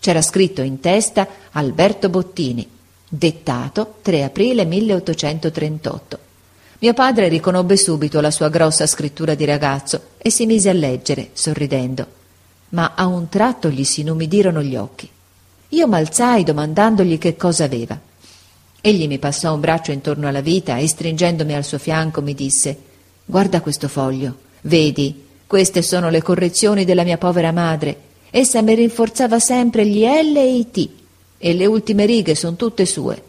C'era 0.00 0.20
scritto 0.20 0.62
in 0.62 0.80
testa 0.80 1.28
Alberto 1.52 2.08
Bottini, 2.08 2.68
dettato 3.08 3.98
3 4.02 4.24
aprile 4.24 4.64
1838. 4.64 6.25
Mio 6.78 6.92
padre 6.92 7.28
riconobbe 7.28 7.76
subito 7.78 8.20
la 8.20 8.30
sua 8.30 8.50
grossa 8.50 8.86
scrittura 8.86 9.34
di 9.34 9.46
ragazzo 9.46 10.08
e 10.18 10.28
si 10.28 10.44
mise 10.44 10.68
a 10.68 10.74
leggere, 10.74 11.30
sorridendo. 11.32 12.06
Ma 12.70 12.92
a 12.94 13.06
un 13.06 13.30
tratto 13.30 13.70
gli 13.70 13.84
si 13.84 14.02
inumidirono 14.02 14.62
gli 14.62 14.76
occhi. 14.76 15.08
Io 15.70 15.86
m'alzai 15.86 16.44
domandandogli 16.44 17.16
che 17.16 17.34
cosa 17.36 17.64
aveva. 17.64 17.98
Egli 18.82 19.08
mi 19.08 19.18
passò 19.18 19.54
un 19.54 19.60
braccio 19.60 19.90
intorno 19.90 20.28
alla 20.28 20.42
vita 20.42 20.76
e 20.76 20.86
stringendomi 20.86 21.54
al 21.54 21.64
suo 21.64 21.78
fianco 21.78 22.20
mi 22.20 22.34
disse 22.34 22.76
Guarda 23.24 23.62
questo 23.62 23.88
foglio. 23.88 24.36
Vedi, 24.62 25.24
queste 25.46 25.80
sono 25.80 26.10
le 26.10 26.22
correzioni 26.22 26.84
della 26.84 27.04
mia 27.04 27.18
povera 27.18 27.52
madre. 27.52 27.96
Essa 28.30 28.60
mi 28.60 28.74
rinforzava 28.74 29.38
sempre 29.38 29.86
gli 29.86 30.04
L 30.04 30.36
e 30.36 30.56
i 30.56 30.70
T, 30.70 30.88
e 31.38 31.54
le 31.54 31.64
ultime 31.64 32.04
righe 32.04 32.34
sono 32.34 32.56
tutte 32.56 32.84
sue. 32.84 33.22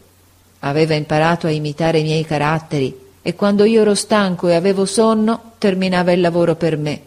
Aveva 0.60 0.96
imparato 0.96 1.48
a 1.48 1.52
imitare 1.52 2.00
i 2.00 2.04
miei 2.04 2.26
caratteri, 2.26 3.06
e 3.28 3.36
quando 3.36 3.66
io 3.66 3.82
ero 3.82 3.94
stanco 3.94 4.48
e 4.48 4.56
avevo 4.56 4.86
sonno, 4.86 5.52
terminava 5.58 6.14
il 6.14 6.22
lavoro 6.22 6.56
per 6.56 6.78
me. 6.78 7.02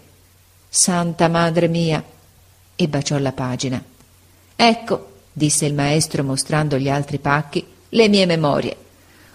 Santa 0.68 1.28
Madre 1.28 1.66
mia! 1.66 2.04
e 2.76 2.88
baciò 2.88 3.16
la 3.16 3.32
pagina. 3.32 3.82
Ecco, 4.54 5.06
disse 5.32 5.64
il 5.64 5.72
maestro 5.72 6.22
mostrando 6.22 6.76
gli 6.76 6.90
altri 6.90 7.16
pacchi, 7.16 7.66
le 7.88 8.08
mie 8.08 8.26
memorie. 8.26 8.76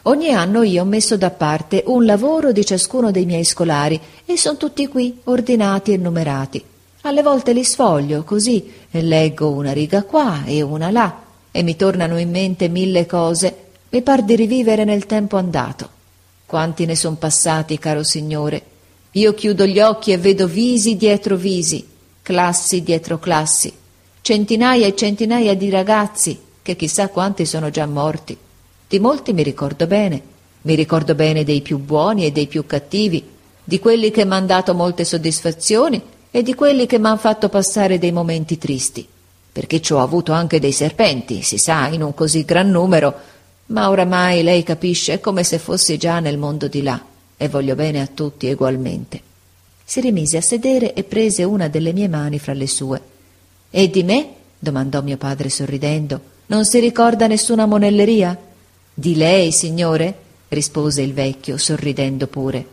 Ogni 0.03 0.29
anno 0.29 0.61
io 0.61 0.83
ho 0.83 0.85
messo 0.85 1.17
da 1.17 1.31
parte 1.31 1.81
un 1.87 2.05
lavoro 2.05 2.51
di 2.51 2.63
ciascuno 2.63 3.09
dei 3.09 3.25
miei 3.25 3.45
scolari 3.45 3.99
e 4.23 4.37
sono 4.37 4.57
tutti 4.57 4.87
qui, 4.87 5.21
ordinati 5.23 5.91
e 5.91 5.97
numerati. 5.97 6.63
Alle 7.01 7.23
volte 7.23 7.53
li 7.53 7.63
sfoglio 7.63 8.23
così 8.23 8.71
e 8.91 9.01
leggo 9.01 9.49
una 9.49 9.71
riga 9.71 10.03
qua 10.03 10.43
e 10.45 10.61
una 10.61 10.91
là 10.91 11.19
e 11.49 11.63
mi 11.63 11.75
tornano 11.75 12.19
in 12.19 12.29
mente 12.29 12.67
mille 12.67 13.07
cose. 13.07 13.69
Mi 13.89 14.03
par 14.03 14.21
di 14.21 14.35
rivivere 14.35 14.83
nel 14.83 15.07
tempo 15.07 15.37
andato. 15.37 15.94
Quanti 16.45 16.85
ne 16.85 16.95
son 16.95 17.17
passati, 17.17 17.79
caro 17.79 18.03
Signore. 18.03 18.63
Io 19.11 19.33
chiudo 19.33 19.65
gli 19.65 19.79
occhi 19.79 20.11
e 20.11 20.17
vedo 20.17 20.45
visi 20.45 20.95
dietro 20.95 21.35
visi, 21.35 21.87
classi 22.21 22.83
dietro 22.83 23.17
classi, 23.17 23.73
centinaia 24.21 24.85
e 24.85 24.95
centinaia 24.95 25.55
di 25.55 25.69
ragazzi 25.69 26.39
che 26.61 26.75
chissà 26.75 27.09
quanti 27.09 27.45
sono 27.45 27.69
già 27.69 27.85
morti. 27.85 28.37
Di 28.87 28.99
molti 28.99 29.33
mi 29.33 29.41
ricordo 29.41 29.87
bene, 29.87 30.21
mi 30.63 30.75
ricordo 30.75 31.15
bene 31.15 31.43
dei 31.43 31.61
più 31.61 31.79
buoni 31.79 32.25
e 32.25 32.31
dei 32.31 32.47
più 32.47 32.65
cattivi, 32.65 33.23
di 33.63 33.79
quelli 33.79 34.11
che 34.11 34.25
m'han 34.25 34.45
dato 34.45 34.75
molte 34.75 35.03
soddisfazioni 35.03 36.01
e 36.29 36.43
di 36.43 36.53
quelli 36.53 36.85
che 36.85 36.99
m'han 36.99 37.17
fatto 37.17 37.49
passare 37.49 37.97
dei 37.97 38.11
momenti 38.11 38.57
tristi, 38.57 39.07
perché 39.51 39.81
ci 39.81 39.93
ho 39.93 39.99
avuto 39.99 40.33
anche 40.33 40.59
dei 40.59 40.71
serpenti, 40.71 41.41
si 41.41 41.57
sa, 41.57 41.87
in 41.87 42.03
un 42.03 42.13
così 42.13 42.45
gran 42.45 42.69
numero, 42.69 43.13
ma 43.67 43.89
oramai 43.89 44.43
lei 44.43 44.63
capisce 44.63 45.19
come 45.19 45.43
se 45.43 45.57
fossi 45.57 45.97
già 45.97 46.19
nel 46.19 46.37
mondo 46.37 46.67
di 46.67 46.83
là 46.83 47.03
e 47.37 47.49
voglio 47.49 47.75
bene 47.75 48.01
a 48.01 48.07
tutti 48.07 48.47
egualmente. 48.47 49.21
Si 49.83 49.99
rimise 50.01 50.37
a 50.37 50.41
sedere 50.41 50.93
e 50.93 51.03
prese 51.03 51.43
una 51.43 51.67
delle 51.67 51.93
mie 51.93 52.07
mani 52.07 52.39
fra 52.39 52.53
le 52.53 52.67
sue. 52.67 53.01
E 53.69 53.89
di 53.89 54.03
me? 54.03 54.33
domandò 54.57 55.01
mio 55.01 55.17
padre 55.17 55.49
sorridendo. 55.49 56.33
Non 56.47 56.65
si 56.65 56.79
ricorda 56.79 57.27
nessuna 57.27 57.65
monelleria? 57.65 58.37
Di 58.93 59.15
lei, 59.15 59.51
signore? 59.51 60.23
rispose 60.49 61.01
il 61.01 61.13
vecchio, 61.13 61.57
sorridendo 61.57 62.27
pure. 62.27 62.65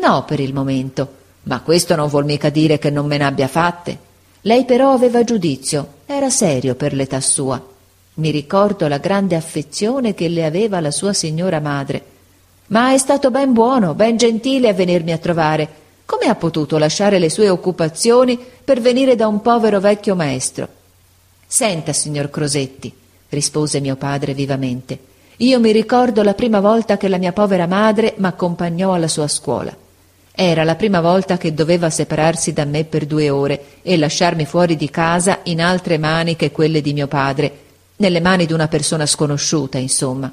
No, 0.00 0.24
per 0.24 0.40
il 0.40 0.52
momento. 0.52 1.18
Ma 1.44 1.60
questo 1.60 1.96
non 1.96 2.08
vuol 2.08 2.24
mica 2.24 2.50
dire 2.50 2.78
che 2.78 2.90
non 2.90 3.06
me 3.06 3.16
n'abbia 3.16 3.48
fatte. 3.48 3.98
Lei 4.42 4.64
però 4.64 4.92
aveva 4.92 5.24
giudizio, 5.24 5.94
era 6.06 6.30
serio 6.30 6.74
per 6.74 6.92
l'età 6.92 7.20
sua. 7.20 7.69
Mi 8.20 8.30
ricordo 8.30 8.86
la 8.86 8.98
grande 8.98 9.34
affezione 9.34 10.12
che 10.12 10.28
le 10.28 10.44
aveva 10.44 10.78
la 10.80 10.90
sua 10.90 11.14
signora 11.14 11.58
madre. 11.58 12.04
Ma 12.66 12.92
è 12.92 12.98
stato 12.98 13.30
ben 13.30 13.54
buono, 13.54 13.94
ben 13.94 14.18
gentile 14.18 14.68
a 14.68 14.74
venirmi 14.74 15.12
a 15.12 15.18
trovare 15.18 15.68
come 16.04 16.26
ha 16.26 16.34
potuto 16.34 16.76
lasciare 16.76 17.18
le 17.18 17.30
sue 17.30 17.48
occupazioni 17.48 18.38
per 18.64 18.80
venire 18.80 19.14
da 19.14 19.26
un 19.26 19.40
povero 19.40 19.78
vecchio 19.78 20.16
maestro? 20.16 20.68
Senta, 21.46 21.92
signor 21.92 22.28
Crosetti, 22.30 22.92
rispose 23.30 23.78
mio 23.78 23.94
padre 23.94 24.34
vivamente, 24.34 24.98
io 25.36 25.60
mi 25.60 25.70
ricordo 25.70 26.22
la 26.22 26.34
prima 26.34 26.58
volta 26.58 26.96
che 26.96 27.08
la 27.08 27.16
mia 27.16 27.32
povera 27.32 27.66
madre 27.66 28.14
m'accompagnò 28.16 28.92
alla 28.92 29.06
sua 29.06 29.28
scuola. 29.28 29.74
Era 30.32 30.64
la 30.64 30.74
prima 30.74 31.00
volta 31.00 31.38
che 31.38 31.54
doveva 31.54 31.88
separarsi 31.88 32.52
da 32.52 32.64
me 32.64 32.84
per 32.84 33.06
due 33.06 33.30
ore 33.30 33.64
e 33.80 33.96
lasciarmi 33.96 34.44
fuori 34.44 34.76
di 34.76 34.90
casa 34.90 35.38
in 35.44 35.62
altre 35.62 35.96
mani 35.96 36.34
che 36.34 36.50
quelle 36.50 36.80
di 36.80 36.92
mio 36.92 37.06
padre, 37.06 37.69
nelle 38.00 38.20
mani 38.20 38.46
di 38.46 38.52
una 38.52 38.68
persona 38.68 39.06
sconosciuta, 39.06 39.78
insomma. 39.78 40.30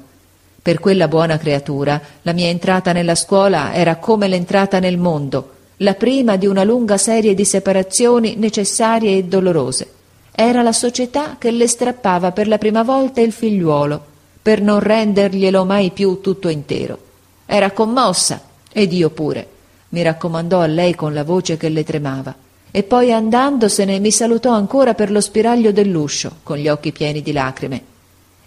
Per 0.60 0.80
quella 0.80 1.08
buona 1.08 1.38
creatura 1.38 2.00
la 2.22 2.32
mia 2.32 2.48
entrata 2.48 2.92
nella 2.92 3.14
scuola 3.14 3.72
era 3.72 3.96
come 3.96 4.28
l'entrata 4.28 4.80
nel 4.80 4.98
mondo, 4.98 5.52
la 5.78 5.94
prima 5.94 6.36
di 6.36 6.46
una 6.46 6.64
lunga 6.64 6.98
serie 6.98 7.34
di 7.34 7.44
separazioni 7.44 8.34
necessarie 8.36 9.18
e 9.18 9.24
dolorose. 9.24 9.92
Era 10.34 10.62
la 10.62 10.72
società 10.72 11.36
che 11.38 11.50
le 11.50 11.66
strappava 11.66 12.32
per 12.32 12.48
la 12.48 12.58
prima 12.58 12.82
volta 12.82 13.20
il 13.20 13.32
figliuolo, 13.32 14.04
per 14.42 14.60
non 14.60 14.80
renderglielo 14.80 15.64
mai 15.64 15.90
più 15.90 16.20
tutto 16.20 16.48
intero. 16.48 16.98
Era 17.46 17.70
commossa, 17.70 18.42
ed 18.72 18.92
io 18.92 19.10
pure. 19.10 19.46
Mi 19.90 20.02
raccomandò 20.02 20.60
a 20.60 20.66
lei 20.66 20.94
con 20.94 21.12
la 21.14 21.24
voce 21.24 21.56
che 21.56 21.68
le 21.68 21.84
tremava, 21.84 22.34
e 22.70 22.82
poi 22.82 23.12
andandosene 23.12 23.98
mi 23.98 24.10
salutò 24.10 24.52
ancora 24.52 24.94
per 24.94 25.10
lo 25.10 25.20
spiraglio 25.20 25.72
dell'uscio, 25.72 26.36
con 26.42 26.58
gli 26.58 26.68
occhi 26.68 26.92
pieni 26.92 27.22
di 27.22 27.32
lacrime. 27.32 27.82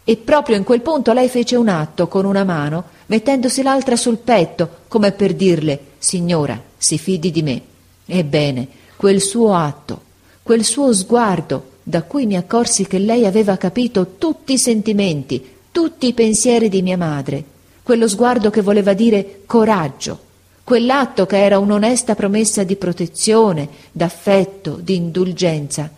E 0.04 0.18
proprio 0.18 0.56
in 0.56 0.64
quel 0.64 0.82
punto 0.82 1.14
lei 1.14 1.30
fece 1.30 1.56
un 1.56 1.68
atto 1.68 2.08
con 2.08 2.26
una 2.26 2.44
mano, 2.44 2.84
mettendosi 3.08 3.62
l'altra 3.62 3.96
sul 3.96 4.18
petto, 4.18 4.70
come 4.88 5.12
per 5.12 5.34
dirle 5.34 5.80
Signora, 5.98 6.60
si 6.78 6.98
fidi 6.98 7.30
di 7.30 7.44
me. 7.44 7.62
Ebbene, 8.06 8.68
quel 8.96 9.22
suo 9.22 9.54
atto, 9.54 10.02
quel 10.42 10.64
suo 10.64 10.94
sguardo, 10.94 11.70
da 11.84 12.04
cui 12.04 12.26
mi 12.26 12.36
accorsi 12.36 12.88
che 12.88 12.98
lei 12.98 13.26
aveva 13.26 13.58
capito 13.58 14.16
tutti 14.18 14.54
i 14.54 14.58
sentimenti, 14.58 15.58
tutti 15.72 16.08
i 16.08 16.14
pensieri 16.14 16.70
di 16.70 16.82
mia 16.82 16.98
madre, 16.98 17.44
quello 17.84 18.08
sguardo 18.08 18.50
che 18.50 18.62
voleva 18.62 18.94
dire 18.94 19.42
coraggio, 19.46 20.20
quell'atto 20.64 21.26
che 21.26 21.44
era 21.44 21.60
un'onesta 21.60 22.16
promessa 22.16 22.64
di 22.64 22.76
protezione, 22.76 23.68
d'affetto, 23.92 24.80
di 24.82 24.96
indulgenza. 24.96 25.90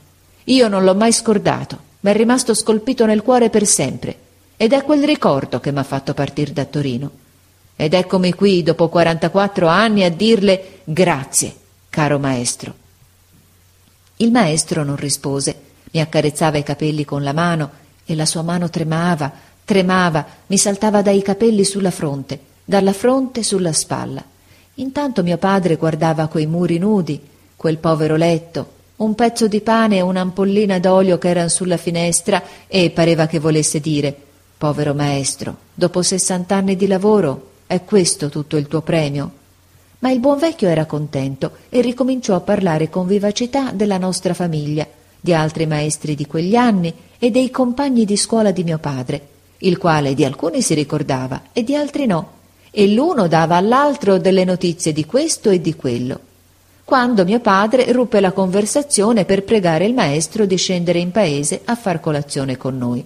Io 0.46 0.68
non 0.68 0.84
l'ho 0.84 0.96
mai 0.96 1.12
scordato, 1.12 1.78
ma 2.02 2.10
è 2.10 2.14
rimasto 2.14 2.54
scolpito 2.54 3.06
nel 3.06 3.22
cuore 3.22 3.50
per 3.50 3.66
sempre, 3.66 4.18
ed 4.58 4.74
è 4.74 4.84
quel 4.84 5.04
ricordo 5.04 5.60
che 5.60 5.72
m'ha 5.72 5.84
fatto 5.84 6.14
partir 6.14 6.52
da 6.52 6.66
Torino. 6.66 7.12
Ed 7.76 7.94
eccomi 7.94 8.34
qui, 8.34 8.62
dopo 8.64 8.90
44 8.90 9.68
anni, 9.68 10.04
a 10.04 10.12
dirle 10.12 10.82
grazie, 10.84 11.54
caro 11.90 12.20
maestro. 12.20 12.74
Il 14.18 14.32
maestro 14.32 14.84
non 14.84 14.96
rispose, 14.96 15.56
mi 15.92 16.02
accarezzava 16.02 16.58
i 16.58 16.64
capelli 16.64 17.04
con 17.04 17.24
la 17.24 17.34
mano 17.34 17.72
e 18.06 18.16
la 18.16 18.26
sua 18.26 18.42
mano 18.42 18.70
tremava, 18.70 19.32
tremava, 19.66 20.26
mi 20.48 20.58
saltava 20.58 21.02
dai 21.02 21.22
capelli 21.22 21.64
sulla 21.64 21.92
fronte, 21.92 22.40
dalla 22.64 22.94
fronte 22.94 23.44
sulla 23.44 23.74
spalla. 23.74 24.24
Intanto 24.76 25.22
mio 25.22 25.38
padre 25.38 25.76
guardava 25.76 26.28
quei 26.28 26.48
muri 26.48 26.80
nudi, 26.80 27.22
quel 27.56 27.78
povero 27.78 28.16
letto, 28.16 28.72
un 28.98 29.16
pezzo 29.16 29.48
di 29.48 29.62
pane 29.62 29.98
e 29.98 30.02
un'ampollina 30.02 30.80
d'olio 30.80 31.18
che 31.18 31.30
eran 31.30 31.50
sulla 31.50 31.78
finestra 31.78 32.42
e 32.68 32.90
pareva 32.90 33.28
che 33.28 33.40
volesse 33.40 33.80
dire 33.80 34.16
Povero 34.58 34.94
maestro, 34.94 35.58
dopo 35.74 36.02
sessant'anni 36.02 36.78
di 36.78 36.88
lavoro 36.88 37.50
è 37.68 37.84
questo 37.84 38.30
tutto 38.30 38.56
il 38.56 38.68
tuo 38.68 38.82
premio? 38.82 39.32
Ma 40.00 40.10
il 40.10 40.20
buon 40.20 40.38
vecchio 40.40 40.70
era 40.70 40.86
contento 40.86 41.52
e 41.70 41.82
ricominciò 41.82 42.36
a 42.36 42.40
parlare 42.42 42.90
con 42.90 43.06
vivacità 43.06 43.72
della 43.72 43.98
nostra 43.98 44.34
famiglia, 44.34 44.88
di 45.20 45.34
altri 45.34 45.66
maestri 45.66 46.16
di 46.16 46.26
quegli 46.26 46.56
anni 46.56 46.94
e 47.20 47.30
dei 47.30 47.52
compagni 47.52 48.06
di 48.06 48.16
scuola 48.16 48.52
di 48.52 48.64
mio 48.64 48.78
padre, 48.78 49.28
il 49.60 49.78
quale 49.78 50.14
di 50.14 50.24
alcuni 50.24 50.62
si 50.62 50.74
ricordava 50.74 51.42
e 51.52 51.64
di 51.64 51.76
altri 51.76 52.06
no, 52.06 52.30
e 52.76 52.88
l'uno 52.88 53.28
dava 53.28 53.56
all'altro 53.56 54.18
delle 54.18 54.44
notizie 54.44 54.94
di 54.94 55.06
questo 55.06 55.52
e 55.52 55.62
di 55.62 55.76
quello. 55.76 56.20
Quando 56.84 57.24
mio 57.24 57.40
padre 57.40 57.92
ruppe 57.92 58.20
la 58.20 58.32
conversazione 58.32 59.26
per 59.26 59.44
pregare 59.44 59.86
il 59.86 59.94
maestro 59.94 60.46
di 60.46 60.58
scendere 60.58 60.98
in 60.98 61.12
paese 61.12 61.62
a 61.66 61.76
far 61.76 62.00
colazione 62.00 62.58
con 62.58 62.76
noi. 62.78 63.06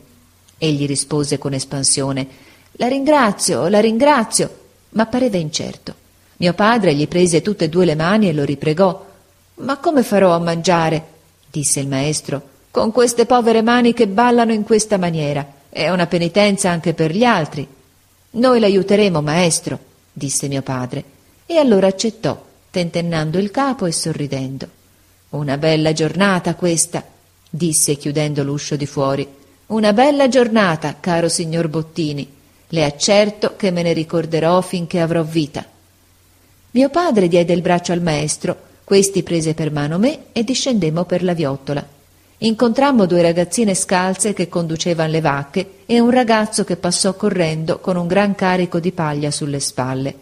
Egli 0.58 0.88
rispose 0.88 1.38
con 1.38 1.54
espansione 1.54 2.46
la 2.80 2.88
ringrazio, 2.88 3.68
la 3.68 3.80
ringrazio, 3.80 4.58
ma 4.90 5.08
pareva 5.08 5.38
incerto. 5.38 5.96
Mio 6.38 6.54
padre 6.54 6.94
gli 6.94 7.08
prese 7.08 7.42
tutte 7.42 7.66
e 7.66 7.70
due 7.70 7.86
le 7.86 7.96
mani 7.96 8.30
e 8.30 8.34
lo 8.34 8.44
ripregò. 8.44 9.06
Ma 9.56 9.78
come 9.78 10.04
farò 10.04 10.34
a 10.34 10.40
mangiare? 10.40 11.16
disse 11.50 11.80
il 11.80 11.88
maestro, 11.88 12.42
con 12.70 12.92
queste 12.92 13.26
povere 13.26 13.64
mani 13.64 13.94
che 13.94 14.08
ballano 14.08 14.54
in 14.54 14.64
questa 14.64 14.98
maniera. 14.98 15.46
È 15.70 15.90
una 15.90 16.06
penitenza 16.06 16.70
anche 16.70 16.94
per 16.94 17.12
gli 17.12 17.24
altri. 17.24 17.68
Noi 18.38 18.60
l'aiuteremo, 18.60 19.22
maestro, 19.22 19.79
disse 20.13 20.48
mio 20.48 20.62
padre, 20.62 21.03
e 21.48 21.58
allora 21.58 21.88
accettò, 21.88 22.39
tentennando 22.70 23.39
il 23.39 23.50
capo 23.50 23.88
e 23.88 23.91
sorridendo. 23.91 24.67
Una 25.29 25.58
bella 25.58 25.91
giornata 25.91 26.53
questa, 26.53 27.03
disse 27.50 27.96
chiudendo 27.96 28.44
l'uscio 28.44 28.75
di 28.75 28.86
fuori. 28.86 29.27
Una 29.67 29.91
bella 29.91 30.27
giornata, 30.27 30.98
caro 31.00 31.29
signor 31.29 31.67
Bottini. 31.67 32.32
Le 32.67 32.84
accerto 32.84 33.56
che 33.56 33.72
me 33.72 33.82
ne 33.82 33.94
ricorderò 33.94 34.62
finché 34.62 35.00
avrò 35.00 35.24
vita. 35.24 35.65
Mio 36.72 36.89
padre 36.89 37.27
diede 37.27 37.53
il 37.53 37.62
braccio 37.62 37.91
al 37.91 38.01
maestro, 38.01 38.56
questi 38.84 39.24
prese 39.24 39.56
per 39.56 39.72
mano 39.72 39.98
me 39.98 40.25
e 40.32 40.44
discendemmo 40.44 41.06
per 41.06 41.24
la 41.24 41.34
viottola. 41.34 41.97
Incontrammo 42.39 43.08
due 43.08 43.24
ragazzine 43.24 43.74
scalze 43.74 44.34
che 44.34 44.48
conducevano 44.48 45.10
le 45.10 45.22
vacche 45.22 45.70
e 45.88 46.00
un 46.00 46.12
ragazzo 46.12 46.63
che 46.63 46.75
passò 46.75 47.15
correndo 47.15 47.79
con 47.79 47.96
un 47.96 48.06
gran 48.06 48.36
carico 48.36 48.79
di 48.79 48.91
paglia 48.91 49.32
sulle 49.32 49.60
spalle. 49.60 50.13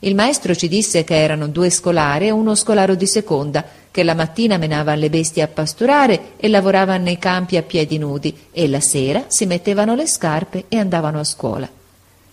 Il 0.00 0.14
maestro 0.14 0.54
ci 0.54 0.68
disse 0.68 1.02
che 1.02 1.20
erano 1.20 1.48
due 1.48 1.68
scolari 1.70 2.28
e 2.28 2.30
uno 2.30 2.54
scolaro 2.54 2.94
di 2.94 3.08
seconda, 3.08 3.64
che 3.90 4.04
la 4.04 4.14
mattina 4.14 4.56
menavano 4.56 5.00
le 5.00 5.10
bestie 5.10 5.42
a 5.42 5.48
pasturare 5.48 6.34
e 6.36 6.46
lavoravano 6.46 7.02
nei 7.02 7.18
campi 7.18 7.56
a 7.56 7.62
piedi 7.62 7.98
nudi 7.98 8.32
e 8.52 8.68
la 8.68 8.78
sera 8.78 9.24
si 9.26 9.44
mettevano 9.44 9.96
le 9.96 10.06
scarpe 10.06 10.66
e 10.68 10.78
andavano 10.78 11.18
a 11.18 11.24
scuola. 11.24 11.68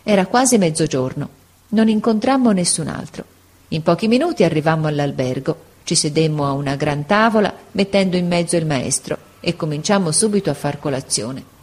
Era 0.03 0.27
quasi 0.27 0.59
mezzogiorno. 0.59 1.29
Non 1.69 1.87
incontrammo 1.87 2.51
nessun 2.51 2.89
altro. 2.89 3.23
In 3.69 3.81
pochi 3.81 4.07
minuti 4.07 4.43
arrivammo 4.43 4.85
all'albergo 4.85 5.73
ci 5.85 5.93
sedemmo 5.93 6.47
a 6.47 6.51
una 6.51 6.75
gran 6.75 7.05
tavola, 7.05 7.53
mettendo 7.73 8.17
in 8.17 8.27
mezzo 8.27 8.57
il 8.57 8.65
maestro, 8.65 9.17
e 9.39 9.55
cominciammo 9.55 10.11
subito 10.11 10.49
a 10.49 10.55
far 10.55 10.79
colazione. 10.79 11.53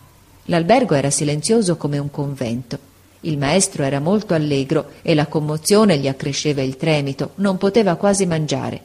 L'albergo 0.44 0.94
era 0.94 1.10
silenzioso 1.10 1.76
come 1.76 1.98
un 1.98 2.08
convento. 2.08 2.78
Il 3.22 3.36
maestro 3.36 3.82
era 3.82 3.98
molto 3.98 4.34
allegro 4.34 4.92
e 5.02 5.14
la 5.14 5.26
commozione 5.26 5.98
gli 5.98 6.06
accresceva 6.06 6.62
il 6.62 6.76
tremito, 6.76 7.32
non 7.36 7.58
poteva 7.58 7.96
quasi 7.96 8.24
mangiare. 8.24 8.80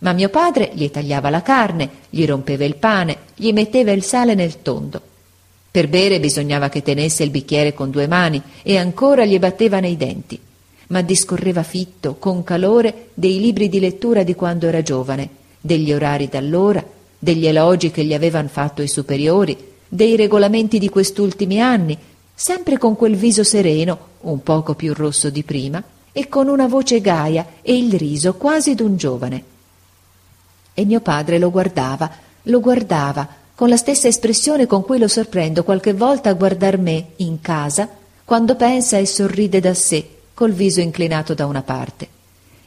Ma 0.00 0.12
mio 0.12 0.28
padre 0.28 0.70
gli 0.74 0.90
tagliava 0.90 1.30
la 1.30 1.40
carne, 1.40 1.88
gli 2.10 2.26
rompeva 2.26 2.66
il 2.66 2.76
pane, 2.76 3.16
gli 3.36 3.52
metteva 3.52 3.90
il 3.90 4.02
sale 4.02 4.34
nel 4.34 4.60
tondo. 4.60 5.00
Per 5.70 5.88
bere 5.88 6.20
bisognava 6.20 6.68
che 6.68 6.82
tenesse 6.82 7.22
il 7.22 7.30
bicchiere 7.30 7.72
con 7.72 7.90
due 7.90 8.06
mani 8.06 8.40
e 8.62 8.76
ancora 8.76 9.24
gli 9.24 9.38
batteva 9.38 9.80
nei 9.80 9.96
denti 9.96 10.38
ma 10.88 11.02
discorreva 11.02 11.62
fitto, 11.62 12.16
con 12.18 12.44
calore, 12.44 13.08
dei 13.14 13.40
libri 13.40 13.68
di 13.68 13.80
lettura 13.80 14.22
di 14.22 14.34
quando 14.34 14.66
era 14.66 14.82
giovane, 14.82 15.28
degli 15.60 15.92
orari 15.92 16.28
d'allora, 16.28 16.84
degli 17.18 17.46
elogi 17.46 17.90
che 17.90 18.04
gli 18.04 18.14
avevan 18.14 18.48
fatto 18.48 18.82
i 18.82 18.88
superiori, 18.88 19.56
dei 19.88 20.16
regolamenti 20.16 20.78
di 20.78 20.88
quest'ultimi 20.88 21.60
anni, 21.60 21.96
sempre 22.34 22.78
con 22.78 22.96
quel 22.96 23.16
viso 23.16 23.44
sereno, 23.44 23.98
un 24.22 24.42
poco 24.42 24.74
più 24.74 24.92
rosso 24.92 25.30
di 25.30 25.42
prima, 25.42 25.82
e 26.12 26.28
con 26.28 26.48
una 26.48 26.66
voce 26.66 27.00
gaia 27.00 27.46
e 27.62 27.76
il 27.76 27.92
riso 27.94 28.34
quasi 28.34 28.74
d'un 28.74 28.96
giovane. 28.96 29.44
E 30.74 30.84
mio 30.84 31.00
padre 31.00 31.38
lo 31.38 31.50
guardava, 31.50 32.10
lo 32.42 32.60
guardava, 32.60 33.28
con 33.54 33.68
la 33.68 33.76
stessa 33.76 34.08
espressione 34.08 34.66
con 34.66 34.82
cui 34.82 34.98
lo 34.98 35.08
sorprendo 35.08 35.64
qualche 35.64 35.92
volta 35.92 36.30
a 36.30 36.34
guardar 36.34 36.78
me 36.78 37.12
in 37.16 37.40
casa, 37.40 37.88
quando 38.24 38.56
pensa 38.56 38.98
e 38.98 39.06
sorride 39.06 39.60
da 39.60 39.74
sé, 39.74 40.08
col 40.34 40.52
viso 40.52 40.80
inclinato 40.80 41.32
da 41.32 41.46
una 41.46 41.62
parte. 41.62 42.08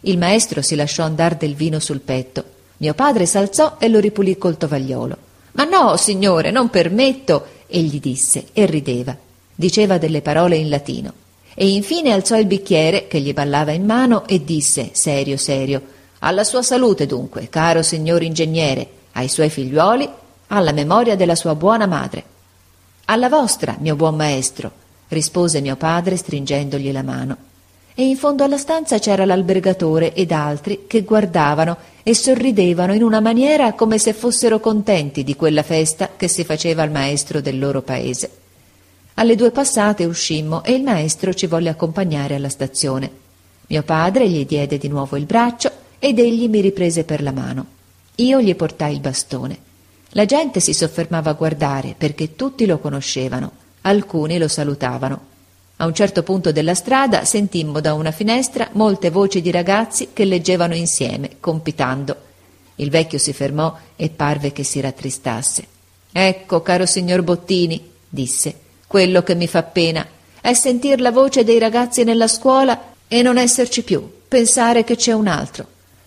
Il 0.01 0.17
maestro 0.17 0.61
si 0.61 0.75
lasciò 0.75 1.03
andar 1.03 1.35
del 1.35 1.53
vino 1.53 1.79
sul 1.79 1.99
petto. 1.99 2.43
Mio 2.77 2.93
padre 2.93 3.25
s'alzò 3.25 3.75
e 3.77 3.89
lo 3.89 3.99
ripulì 3.99 4.37
col 4.37 4.57
tovagliolo. 4.57 5.17
Ma 5.53 5.65
no, 5.65 5.97
signore, 5.97 6.49
non 6.49 6.69
permetto, 6.69 7.45
egli 7.67 7.99
disse 7.99 8.45
e 8.53 8.65
rideva. 8.65 9.15
Diceva 9.53 9.97
delle 9.97 10.21
parole 10.21 10.55
in 10.55 10.69
latino. 10.69 11.13
E 11.53 11.69
infine 11.69 12.13
alzò 12.13 12.37
il 12.37 12.45
bicchiere 12.45 13.07
che 13.07 13.19
gli 13.19 13.33
ballava 13.33 13.71
in 13.71 13.83
mano 13.83 14.27
e 14.27 14.43
disse, 14.43 14.91
serio, 14.93 15.35
serio, 15.37 15.81
alla 16.19 16.43
sua 16.43 16.61
salute 16.61 17.05
dunque, 17.05 17.49
caro 17.49 17.81
signor 17.81 18.21
ingegnere, 18.21 18.87
ai 19.13 19.27
suoi 19.27 19.49
figliuoli, 19.49 20.07
alla 20.47 20.71
memoria 20.71 21.15
della 21.15 21.35
sua 21.35 21.55
buona 21.55 21.87
madre. 21.87 22.23
Alla 23.05 23.27
vostra, 23.27 23.75
mio 23.79 23.95
buon 23.95 24.15
maestro, 24.15 24.71
rispose 25.07 25.59
mio 25.59 25.75
padre 25.75 26.15
stringendogli 26.15 26.91
la 26.91 27.03
mano 27.03 27.46
e 27.99 28.05
in 28.05 28.15
fondo 28.15 28.43
alla 28.43 28.59
stanza 28.59 28.99
c'era 28.99 29.25
l'albergatore 29.25 30.13
ed 30.13 30.31
altri 30.31 30.83
che 30.85 31.01
guardavano 31.01 31.77
e 32.03 32.13
sorridevano 32.13 32.93
in 32.93 33.01
una 33.01 33.19
maniera 33.19 33.73
come 33.73 33.97
se 33.97 34.13
fossero 34.13 34.59
contenti 34.59 35.23
di 35.23 35.35
quella 35.35 35.63
festa 35.63 36.11
che 36.15 36.27
si 36.27 36.43
faceva 36.43 36.83
al 36.83 36.91
maestro 36.91 37.41
del 37.41 37.57
loro 37.57 37.81
paese. 37.81 38.29
Alle 39.15 39.35
due 39.35 39.49
passate 39.49 40.05
uscimmo 40.05 40.63
e 40.63 40.73
il 40.73 40.83
maestro 40.83 41.33
ci 41.33 41.47
volle 41.47 41.69
accompagnare 41.69 42.35
alla 42.35 42.49
stazione. 42.49 43.09
Mio 43.65 43.81
padre 43.81 44.29
gli 44.29 44.45
diede 44.45 44.77
di 44.77 44.89
nuovo 44.89 45.17
il 45.17 45.25
braccio 45.25 45.71
ed 45.97 46.19
egli 46.19 46.47
mi 46.49 46.61
riprese 46.61 47.03
per 47.03 47.23
la 47.23 47.31
mano. 47.31 47.65
Io 48.17 48.39
gli 48.39 48.55
portai 48.55 48.93
il 48.93 48.99
bastone. 48.99 49.57
La 50.09 50.25
gente 50.25 50.59
si 50.59 50.71
soffermava 50.71 51.31
a 51.31 51.33
guardare 51.33 51.95
perché 51.97 52.35
tutti 52.35 52.67
lo 52.67 52.77
conoscevano, 52.77 53.51
alcuni 53.81 54.37
lo 54.37 54.47
salutavano. 54.47 55.35
A 55.79 55.85
un 55.85 55.93
certo 55.93 56.23
punto 56.23 56.51
della 56.51 56.73
strada 56.73 57.23
sentimmo 57.23 57.79
da 57.81 57.93
una 57.93 58.11
finestra 58.11 58.67
molte 58.71 59.11
voci 59.11 59.41
di 59.41 59.51
ragazzi 59.51 60.09
che 60.11 60.25
leggevano 60.25 60.73
insieme, 60.73 61.37
compitando. 61.39 62.15
Il 62.75 62.89
vecchio 62.89 63.19
si 63.19 63.31
fermò 63.31 63.75
e 63.95 64.09
parve 64.09 64.51
che 64.51 64.63
si 64.63 64.79
rattristasse. 64.79 65.67
Ecco, 66.11 66.61
caro 66.63 66.87
signor 66.87 67.21
Bottini, 67.21 67.91
disse, 68.09 68.55
quello 68.87 69.21
che 69.21 69.35
mi 69.35 69.47
fa 69.47 69.61
pena 69.61 70.07
è 70.41 70.53
sentir 70.53 70.99
la 70.99 71.11
voce 71.11 71.43
dei 71.43 71.59
ragazzi 71.59 72.03
nella 72.03 72.27
scuola 72.27 72.93
e 73.07 73.21
non 73.21 73.37
esserci 73.37 73.83
più, 73.83 74.21
pensare 74.27 74.83
che 74.83 74.95
c'è 74.95 75.11
un 75.11 75.27
altro. 75.27 75.65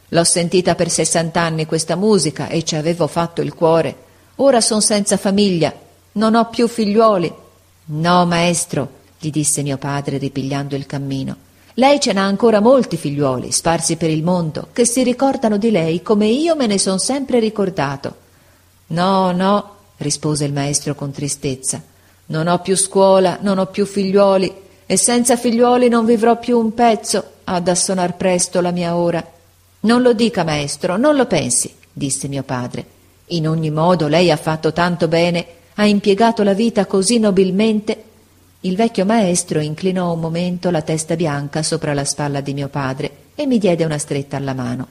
L'ho 0.09 0.25
sentita 0.25 0.75
per 0.75 0.91
sessant'anni 0.91 1.67
questa 1.67 1.95
musica 1.95 2.49
e 2.49 2.65
ci 2.65 2.75
avevo 2.75 3.07
fatto 3.07 3.41
il 3.41 3.55
cuore. 3.55 3.95
Ora 4.37 4.61
son 4.61 4.83
senza 4.83 5.17
famiglia, 5.17 5.73
non 6.13 6.35
ho 6.35 6.49
più 6.49 6.67
figliuoli. 6.67 7.33
No, 7.93 8.27
maestro, 8.27 8.99
gli 9.23 9.31
disse 9.31 9.63
mio 9.63 9.77
padre 9.77 10.17
ripigliando 10.17 10.75
il 10.75 10.87
cammino. 10.87 11.37
Lei 11.75 12.01
ce 12.01 12.15
n'ha 12.15 12.25
ancora 12.25 12.61
molti 12.61 12.97
figliuoli, 12.97 13.53
sparsi 13.53 13.97
per 13.97 14.09
il 14.09 14.23
mondo, 14.23 14.69
che 14.73 14.87
si 14.87 15.03
ricordano 15.03 15.59
di 15.59 15.71
lei 15.71 16.01
come 16.01 16.27
io 16.27 16.57
me 16.57 16.67
ne 16.67 16.79
son 16.79 16.99
sempre 16.99 17.39
ricordato. 17.39 18.17
No, 18.89 19.31
no, 19.33 19.75
rispose 19.99 20.47
il 20.47 20.55
maestro 20.55 20.95
con 20.95 21.11
tristezza. 21.11 21.83
Non 22.27 22.47
ho 22.47 22.61
più 22.61 22.77
scuola, 22.77 23.39
non 23.43 23.59
ho 23.59 23.67
più 23.67 23.85
figliuoli, 23.85 24.53
e 24.87 24.97
senza 24.97 25.37
figliuoli 25.37 25.89
non 25.89 26.07
vivrò 26.07 26.39
più 26.39 26.59
un 26.59 26.73
pezzo, 26.73 27.25
ad 27.45 27.69
assonar 27.69 28.17
presto 28.17 28.63
la 28.63 28.71
mia 28.71 28.97
ora. 28.97 29.25
Non 29.81 30.01
lo 30.01 30.15
dica, 30.15 30.45
maestro, 30.45 30.97
non 30.97 31.15
lo 31.15 31.27
pensi, 31.27 31.73
disse 31.93 32.27
mio 32.27 32.43
padre. 32.43 32.85
In 33.27 33.47
ogni 33.47 33.71
modo 33.71 34.09
lei 34.09 34.31
ha 34.31 34.37
fatto 34.37 34.73
tanto 34.73 35.09
bene, 35.09 35.47
ha 35.75 35.85
impiegato 35.85 36.43
la 36.43 36.55
vita 36.55 36.87
così 36.87 37.19
nobilmente 37.19 38.05
il 38.63 38.77
vecchio 38.77 39.07
maestro 39.07 39.61
inclinò 39.61 40.13
un 40.13 40.21
momento 40.21 40.71
la 40.71 40.83
testa 40.83 41.17
bianca 41.17 41.63
sopra 41.63 41.95
la 41.95 42.05
spalla 42.05 42.43
di 42.43 42.53
mio 42.53 42.69
padre 42.69 43.11
e 43.35 43.47
mi 43.47 43.57
diede 43.57 43.87
una 43.87 43.97
stretta 43.97 44.37
alla 44.37 44.53
mano. 44.53 44.87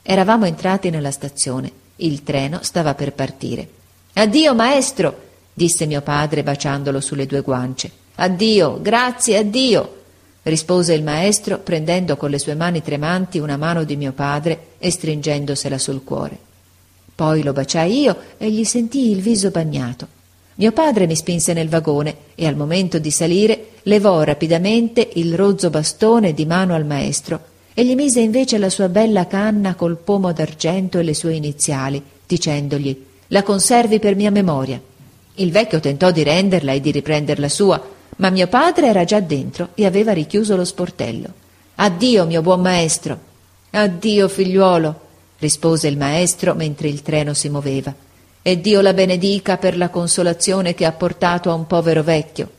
Eravamo 0.00 0.46
entrati 0.46 0.88
nella 0.88 1.10
stazione. 1.10 1.70
Il 1.96 2.22
treno 2.22 2.60
stava 2.62 2.94
per 2.94 3.12
partire. 3.12 3.68
Addio, 4.14 4.54
maestro, 4.54 5.14
disse 5.52 5.84
mio 5.84 6.00
padre 6.00 6.42
baciandolo 6.42 7.02
sulle 7.02 7.26
due 7.26 7.42
guance. 7.42 7.90
Addio, 8.14 8.80
grazie, 8.80 9.36
addio, 9.36 10.02
rispose 10.44 10.94
il 10.94 11.02
maestro 11.02 11.58
prendendo 11.58 12.16
con 12.16 12.30
le 12.30 12.38
sue 12.38 12.54
mani 12.54 12.82
tremanti 12.82 13.38
una 13.38 13.58
mano 13.58 13.84
di 13.84 13.96
mio 13.96 14.12
padre 14.12 14.68
e 14.78 14.90
stringendosela 14.90 15.76
sul 15.76 16.02
cuore. 16.02 16.38
Poi 17.14 17.42
lo 17.42 17.52
baciai 17.52 18.00
io 18.00 18.16
e 18.38 18.50
gli 18.50 18.64
sentii 18.64 19.10
il 19.10 19.20
viso 19.20 19.50
bagnato. 19.50 20.20
Mio 20.62 20.70
padre 20.70 21.08
mi 21.08 21.16
spinse 21.16 21.54
nel 21.54 21.68
vagone 21.68 22.16
e 22.36 22.46
al 22.46 22.54
momento 22.54 23.00
di 23.00 23.10
salire 23.10 23.70
levò 23.82 24.22
rapidamente 24.22 25.08
il 25.14 25.34
rozzo 25.34 25.70
bastone 25.70 26.34
di 26.34 26.46
mano 26.46 26.76
al 26.76 26.86
maestro 26.86 27.40
e 27.74 27.84
gli 27.84 27.96
mise 27.96 28.20
invece 28.20 28.58
la 28.58 28.70
sua 28.70 28.88
bella 28.88 29.26
canna 29.26 29.74
col 29.74 29.96
pomo 29.96 30.32
d'argento 30.32 31.00
e 31.00 31.02
le 31.02 31.14
sue 31.14 31.34
iniziali, 31.34 32.00
dicendogli 32.24 32.96
La 33.26 33.42
conservi 33.42 33.98
per 33.98 34.14
mia 34.14 34.30
memoria. 34.30 34.80
Il 35.34 35.50
vecchio 35.50 35.80
tentò 35.80 36.12
di 36.12 36.22
renderla 36.22 36.70
e 36.70 36.80
di 36.80 36.92
riprender 36.92 37.40
la 37.40 37.48
sua, 37.48 37.82
ma 38.18 38.30
mio 38.30 38.46
padre 38.46 38.86
era 38.86 39.02
già 39.02 39.18
dentro 39.18 39.70
e 39.74 39.84
aveva 39.84 40.12
richiuso 40.12 40.54
lo 40.54 40.64
sportello. 40.64 41.26
Addio, 41.74 42.24
mio 42.24 42.40
buon 42.40 42.60
maestro. 42.60 43.18
Addio, 43.70 44.28
figliuolo, 44.28 45.00
rispose 45.40 45.88
il 45.88 45.96
maestro 45.96 46.54
mentre 46.54 46.86
il 46.86 47.02
treno 47.02 47.34
si 47.34 47.48
muoveva 47.48 47.92
e 48.42 48.60
Dio 48.60 48.80
la 48.80 48.92
benedica 48.92 49.56
per 49.56 49.76
la 49.76 49.88
consolazione 49.88 50.74
che 50.74 50.84
ha 50.84 50.92
portato 50.92 51.50
a 51.50 51.54
un 51.54 51.66
povero 51.66 52.02
vecchio. 52.02 52.50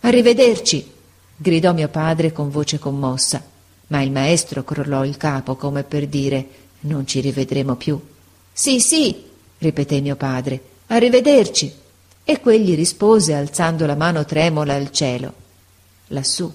Arrivederci, 0.00 0.92
gridò 1.34 1.72
mio 1.72 1.88
padre 1.88 2.30
con 2.30 2.50
voce 2.50 2.78
commossa, 2.78 3.42
ma 3.88 4.02
il 4.02 4.10
maestro 4.10 4.62
crollò 4.64 5.04
il 5.04 5.16
capo 5.16 5.56
come 5.56 5.82
per 5.82 6.06
dire 6.06 6.46
non 6.80 7.06
ci 7.06 7.20
rivedremo 7.20 7.76
più. 7.76 7.98
Sì, 8.52 8.80
sì, 8.80 9.24
ripeté 9.58 10.00
mio 10.00 10.16
padre, 10.16 10.60
arrivederci. 10.88 11.82
E 12.26 12.40
quegli 12.40 12.74
rispose 12.74 13.34
alzando 13.34 13.84
la 13.84 13.96
mano 13.96 14.24
tremola 14.24 14.74
al 14.74 14.90
cielo, 14.90 15.32
lassù, 16.08 16.50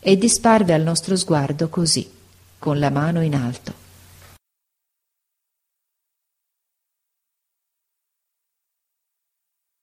e 0.00 0.16
disparve 0.18 0.74
al 0.74 0.82
nostro 0.82 1.16
sguardo 1.16 1.68
così, 1.68 2.10
con 2.58 2.78
la 2.78 2.90
mano 2.90 3.22
in 3.22 3.34
alto. 3.34 3.79